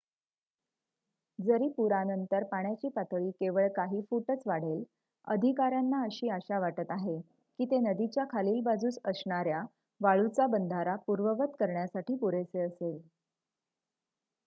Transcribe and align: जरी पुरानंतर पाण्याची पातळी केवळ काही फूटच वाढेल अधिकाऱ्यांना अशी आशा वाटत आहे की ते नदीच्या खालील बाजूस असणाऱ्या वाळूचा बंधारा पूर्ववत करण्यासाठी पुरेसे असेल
जरी 1.39 1.67
पुरानंतर 1.71 2.43
पाण्याची 2.43 2.89
पातळी 2.89 3.29
केवळ 3.31 3.67
काही 3.71 4.01
फूटच 4.09 4.41
वाढेल 4.45 4.83
अधिकाऱ्यांना 5.27 6.01
अशी 6.03 6.29
आशा 6.29 6.59
वाटत 6.59 6.91
आहे 6.91 7.19
की 7.19 7.65
ते 7.65 7.79
नदीच्या 7.81 8.25
खालील 8.29 8.59
बाजूस 8.63 8.97
असणाऱ्या 9.05 9.61
वाळूचा 10.01 10.47
बंधारा 10.49 10.95
पूर्ववत 11.07 11.55
करण्यासाठी 11.59 12.15
पुरेसे 12.15 12.61
असेल 12.61 12.97